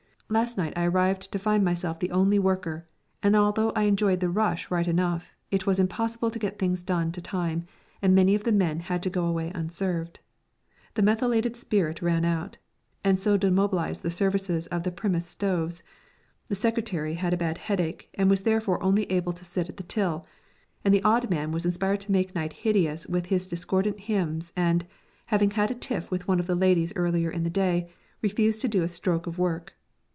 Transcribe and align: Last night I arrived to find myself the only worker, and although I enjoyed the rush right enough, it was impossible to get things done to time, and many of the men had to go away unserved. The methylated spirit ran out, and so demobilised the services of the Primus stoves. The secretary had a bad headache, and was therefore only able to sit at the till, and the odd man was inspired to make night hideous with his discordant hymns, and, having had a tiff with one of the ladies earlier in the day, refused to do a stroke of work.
Last 0.33 0.57
night 0.57 0.71
I 0.77 0.85
arrived 0.85 1.29
to 1.33 1.39
find 1.39 1.61
myself 1.61 1.99
the 1.99 2.11
only 2.11 2.39
worker, 2.39 2.85
and 3.21 3.35
although 3.35 3.71
I 3.71 3.83
enjoyed 3.83 4.21
the 4.21 4.29
rush 4.29 4.71
right 4.71 4.87
enough, 4.87 5.35
it 5.51 5.65
was 5.67 5.77
impossible 5.77 6.31
to 6.31 6.39
get 6.39 6.57
things 6.57 6.83
done 6.83 7.11
to 7.11 7.21
time, 7.21 7.65
and 8.01 8.15
many 8.15 8.33
of 8.33 8.45
the 8.45 8.53
men 8.53 8.79
had 8.79 9.03
to 9.03 9.09
go 9.09 9.25
away 9.25 9.51
unserved. 9.53 10.21
The 10.93 11.01
methylated 11.01 11.57
spirit 11.57 12.01
ran 12.01 12.23
out, 12.23 12.55
and 13.03 13.19
so 13.19 13.35
demobilised 13.35 14.03
the 14.03 14.09
services 14.09 14.67
of 14.67 14.83
the 14.83 14.91
Primus 14.93 15.27
stoves. 15.27 15.83
The 16.47 16.55
secretary 16.55 17.15
had 17.15 17.33
a 17.33 17.35
bad 17.35 17.57
headache, 17.57 18.07
and 18.13 18.29
was 18.29 18.39
therefore 18.39 18.81
only 18.81 19.11
able 19.11 19.33
to 19.33 19.43
sit 19.43 19.67
at 19.67 19.75
the 19.75 19.83
till, 19.83 20.25
and 20.85 20.93
the 20.93 21.03
odd 21.03 21.29
man 21.29 21.51
was 21.51 21.65
inspired 21.65 21.99
to 22.07 22.11
make 22.13 22.33
night 22.33 22.53
hideous 22.53 23.05
with 23.05 23.25
his 23.25 23.47
discordant 23.47 23.99
hymns, 23.99 24.53
and, 24.55 24.85
having 25.25 25.51
had 25.51 25.71
a 25.71 25.75
tiff 25.75 26.09
with 26.09 26.25
one 26.29 26.39
of 26.39 26.47
the 26.47 26.55
ladies 26.55 26.93
earlier 26.95 27.29
in 27.29 27.43
the 27.43 27.49
day, 27.49 27.91
refused 28.21 28.61
to 28.61 28.69
do 28.69 28.81
a 28.81 28.87
stroke 28.87 29.27
of 29.27 29.37
work. 29.37 29.73